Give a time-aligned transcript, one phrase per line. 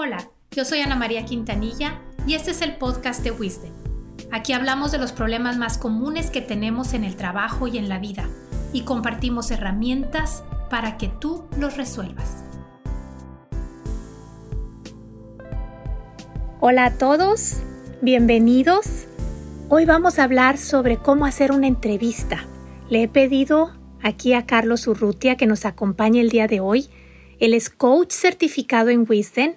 [0.00, 3.72] Hola, yo soy Ana María Quintanilla y este es el podcast de Wisdom.
[4.30, 7.98] Aquí hablamos de los problemas más comunes que tenemos en el trabajo y en la
[7.98, 8.28] vida
[8.72, 12.44] y compartimos herramientas para que tú los resuelvas.
[16.60, 17.56] Hola a todos,
[18.00, 19.08] bienvenidos.
[19.68, 22.46] Hoy vamos a hablar sobre cómo hacer una entrevista.
[22.88, 26.88] Le he pedido aquí a Carlos Urrutia que nos acompañe el día de hoy.
[27.40, 29.54] Él es coach certificado en Wisdom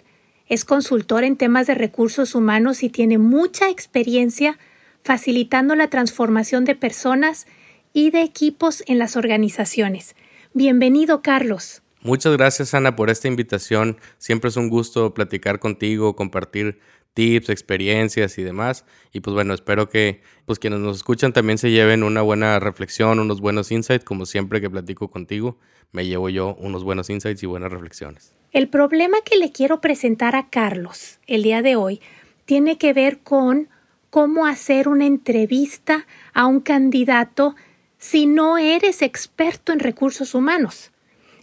[0.52, 4.59] es consultor en temas de recursos humanos y tiene mucha experiencia
[5.02, 7.48] facilitando la transformación de personas
[7.94, 10.14] y de equipos en las organizaciones.
[10.54, 11.84] Bienvenido, Carlos.
[12.02, 13.95] Muchas gracias, Ana, por esta invitación.
[14.18, 16.81] Siempre es un gusto platicar contigo, compartir
[17.14, 18.86] tips, experiencias y demás.
[19.12, 23.20] Y pues bueno, espero que pues quienes nos escuchan también se lleven una buena reflexión,
[23.20, 25.58] unos buenos insights, como siempre que platico contigo,
[25.92, 28.34] me llevo yo unos buenos insights y buenas reflexiones.
[28.52, 32.02] El problema que le quiero presentar a Carlos el día de hoy
[32.46, 33.70] tiene que ver con
[34.09, 37.56] cómo hacer una entrevista a un candidato
[37.98, 40.92] si no eres experto en recursos humanos.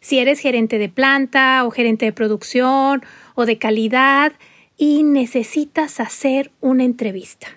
[0.00, 3.02] Si eres gerente de planta o gerente de producción
[3.34, 4.32] o de calidad
[4.78, 7.48] y necesitas hacer una entrevista.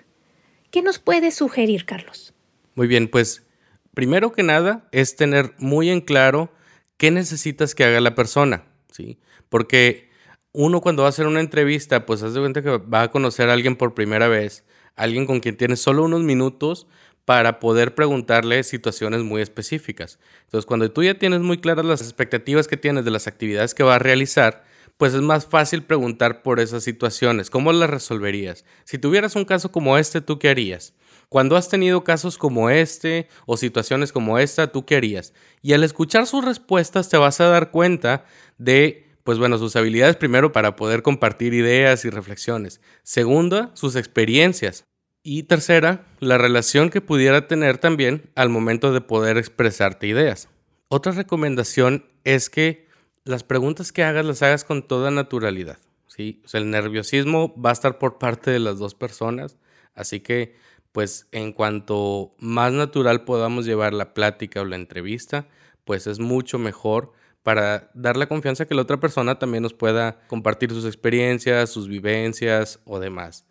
[0.70, 2.34] ¿Qué nos puedes sugerir, Carlos?
[2.74, 3.46] Muy bien, pues
[3.94, 6.52] primero que nada es tener muy en claro
[6.96, 9.18] qué necesitas que haga la persona, ¿sí?
[9.48, 10.10] Porque
[10.52, 13.52] uno cuando va a hacer una entrevista, pues hace cuenta que va a conocer a
[13.52, 14.64] alguien por primera vez,
[14.96, 16.88] alguien con quien tiene solo unos minutos
[17.24, 20.18] para poder preguntarle situaciones muy específicas.
[20.44, 23.84] Entonces, cuando tú ya tienes muy claras las expectativas que tienes de las actividades que
[23.84, 24.64] va a realizar,
[24.96, 27.50] pues es más fácil preguntar por esas situaciones.
[27.50, 28.64] ¿Cómo las resolverías?
[28.84, 30.94] Si tuvieras un caso como este, ¿tú qué harías?
[31.28, 35.32] Cuando has tenido casos como este o situaciones como esta, ¿tú qué harías?
[35.62, 38.26] Y al escuchar sus respuestas te vas a dar cuenta
[38.58, 42.80] de pues bueno, sus habilidades primero para poder compartir ideas y reflexiones.
[43.02, 44.84] Segunda, sus experiencias.
[45.22, 50.48] Y tercera, la relación que pudiera tener también al momento de poder expresarte ideas.
[50.88, 52.88] Otra recomendación es que
[53.24, 55.78] las preguntas que hagas las hagas con toda naturalidad.
[56.06, 56.42] ¿sí?
[56.52, 59.58] El nerviosismo va a estar por parte de las dos personas,
[59.94, 60.56] así que
[60.92, 65.48] pues en cuanto más natural podamos llevar la plática o la entrevista,
[65.84, 67.12] pues es mucho mejor
[67.42, 71.88] para dar la confianza que la otra persona también nos pueda compartir sus experiencias, sus
[71.88, 73.46] vivencias o demás.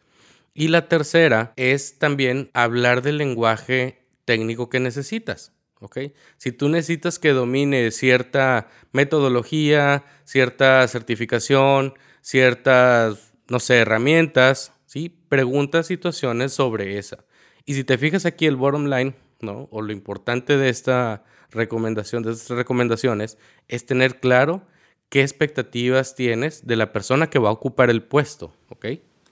[0.53, 5.53] Y la tercera es también hablar del lenguaje técnico que necesitas.
[5.81, 5.97] ¿Ok?
[6.37, 15.17] Si tú necesitas que domine cierta metodología, cierta certificación, ciertas, no sé, herramientas, ¿sí?
[15.27, 17.25] Pregunta situaciones sobre esa.
[17.65, 19.67] Y si te fijas aquí el bottom line, ¿no?
[19.71, 23.37] O lo importante de esta recomendación, de estas recomendaciones,
[23.67, 24.61] es tener claro
[25.09, 28.85] qué expectativas tienes de la persona que va a ocupar el puesto, ¿ok?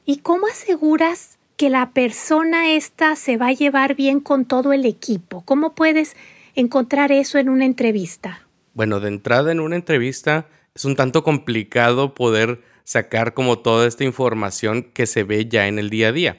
[0.05, 4.85] ¿Y cómo aseguras que la persona esta se va a llevar bien con todo el
[4.85, 5.43] equipo?
[5.45, 6.15] ¿Cómo puedes
[6.55, 8.47] encontrar eso en una entrevista?
[8.73, 14.03] Bueno, de entrada en una entrevista es un tanto complicado poder sacar como toda esta
[14.03, 16.37] información que se ve ya en el día a día,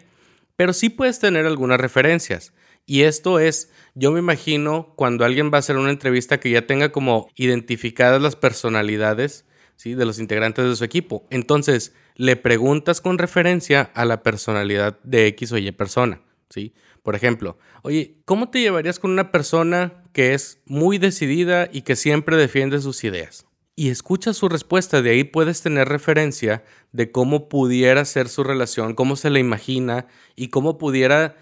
[0.56, 2.53] pero sí puedes tener algunas referencias.
[2.87, 6.66] Y esto es, yo me imagino cuando alguien va a hacer una entrevista que ya
[6.66, 9.44] tenga como identificadas las personalidades
[9.76, 9.94] ¿sí?
[9.94, 11.26] de los integrantes de su equipo.
[11.31, 16.20] Entonces, le preguntas con referencia a la personalidad de X o Y persona.
[16.49, 16.75] ¿sí?
[17.03, 21.97] Por ejemplo, oye, ¿cómo te llevarías con una persona que es muy decidida y que
[21.97, 23.47] siempre defiende sus ideas?
[23.76, 28.94] Y escucha su respuesta, de ahí puedes tener referencia de cómo pudiera ser su relación,
[28.94, 30.06] cómo se la imagina
[30.37, 31.37] y cómo pudiera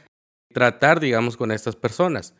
[0.52, 2.34] tratar, digamos, con estas personas.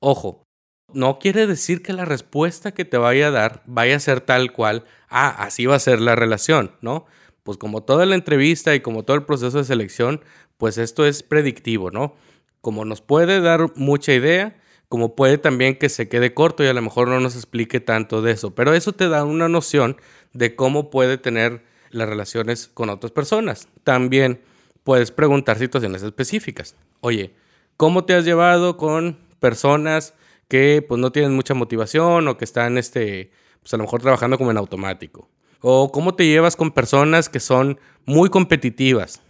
[0.00, 0.44] Ojo,
[0.92, 4.52] no quiere decir que la respuesta que te vaya a dar vaya a ser tal
[4.52, 7.06] cual, ah, así va a ser la relación, ¿no?
[7.42, 10.22] Pues como toda la entrevista y como todo el proceso de selección,
[10.56, 12.14] pues esto es predictivo, ¿no?
[12.60, 14.56] Como nos puede dar mucha idea,
[14.88, 18.22] como puede también que se quede corto y a lo mejor no nos explique tanto
[18.22, 19.96] de eso, pero eso te da una noción
[20.32, 23.68] de cómo puede tener las relaciones con otras personas.
[23.84, 24.40] También
[24.84, 26.74] puedes preguntar situaciones específicas.
[27.00, 27.34] Oye,
[27.76, 30.14] ¿cómo te has llevado con personas
[30.48, 33.30] que pues no tienen mucha motivación o que están este
[33.60, 35.28] pues a lo mejor trabajando como en automático?
[35.60, 39.20] O cómo te llevas con personas que son muy competitivas.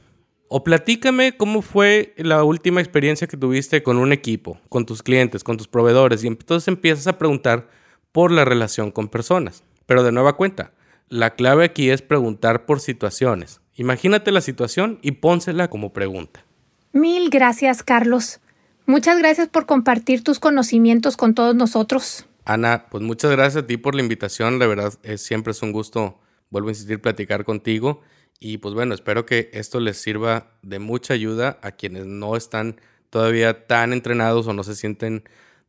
[0.48, 5.44] O platícame cómo fue la última experiencia que tuviste con un equipo, con tus clientes,
[5.44, 6.24] con tus proveedores.
[6.24, 7.68] Y entonces empiezas a preguntar
[8.12, 9.62] por la relación con personas.
[9.86, 10.72] Pero de nueva cuenta,
[11.08, 13.60] la clave aquí es preguntar por situaciones.
[13.74, 16.44] Imagínate la situación y pónsela como pregunta.
[16.92, 18.40] Mil gracias, Carlos.
[18.86, 22.26] Muchas gracias por compartir tus conocimientos con todos nosotros.
[22.44, 24.58] Ana, pues muchas gracias a ti por la invitación.
[24.58, 26.18] La verdad, es, siempre es un gusto,
[26.48, 28.00] vuelvo a insistir, platicar contigo.
[28.40, 32.81] Y pues bueno, espero que esto les sirva de mucha ayuda a quienes no están
[33.11, 35.25] todavía tan entrenados o no se sienten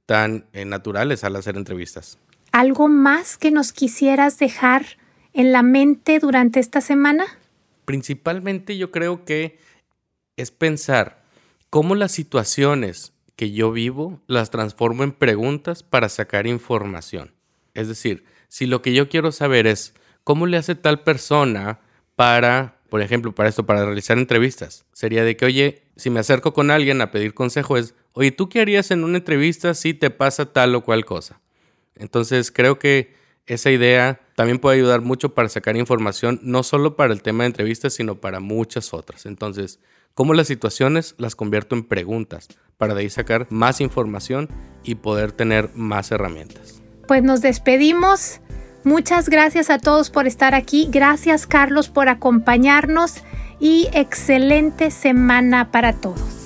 [0.05, 2.19] tan eh, naturales al hacer entrevistas.
[2.51, 4.85] ¿Algo más que nos quisieras dejar
[5.33, 7.25] en la mente durante esta semana?
[7.85, 9.59] Principalmente yo creo que
[10.35, 11.23] es pensar
[11.69, 17.31] cómo las situaciones que yo vivo las transformo en preguntas para sacar información.
[17.73, 19.93] Es decir, si lo que yo quiero saber es
[20.23, 21.79] cómo le hace tal persona
[22.19, 26.51] para, por ejemplo, para esto, para realizar entrevistas, sería de que, oye, si me acerco
[26.51, 30.09] con alguien a pedir consejo es, oye, ¿tú qué harías en una entrevista si te
[30.09, 31.39] pasa tal o cual cosa?
[31.95, 37.13] Entonces creo que esa idea también puede ayudar mucho para sacar información, no solo para
[37.13, 39.25] el tema de entrevistas, sino para muchas otras.
[39.25, 39.79] Entonces,
[40.13, 44.49] cómo las situaciones las convierto en preguntas para de ahí sacar más información
[44.83, 46.81] y poder tener más herramientas.
[47.07, 48.41] Pues nos despedimos.
[48.83, 50.87] Muchas gracias a todos por estar aquí.
[50.89, 53.15] Gracias Carlos por acompañarnos
[53.59, 56.38] y excelente semana para todos.